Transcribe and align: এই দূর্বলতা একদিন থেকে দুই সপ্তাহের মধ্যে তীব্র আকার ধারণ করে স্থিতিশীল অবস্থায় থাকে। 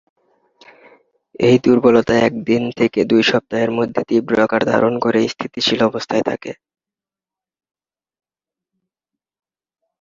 এই 1.39 1.57
দূর্বলতা 1.65 2.13
একদিন 2.21 2.63
থেকে 2.79 2.99
দুই 3.05 3.21
সপ্তাহের 3.31 3.71
মধ্যে 3.77 4.01
তীব্র 4.09 4.33
আকার 4.45 4.61
ধারণ 4.71 4.93
করে 4.99 5.19
স্থিতিশীল 5.27 5.79
অবস্থায় 5.89 6.23
থাকে। 6.29 6.51